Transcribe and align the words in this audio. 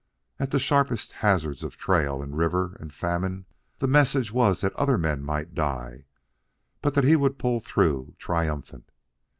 At 0.39 0.49
the 0.49 0.57
sharpest 0.57 1.11
hazards 1.11 1.61
of 1.63 1.77
trail 1.77 2.23
and 2.23 2.35
river 2.35 2.75
and 2.79 2.91
famine, 2.91 3.45
the 3.77 3.87
message 3.87 4.31
was 4.31 4.61
that 4.61 4.73
other 4.73 4.97
men 4.97 5.21
might 5.23 5.53
die, 5.53 6.05
but 6.81 6.95
that 6.95 7.03
he 7.03 7.15
would 7.15 7.37
pull 7.37 7.59
through 7.59 8.15
triumphant. 8.17 8.89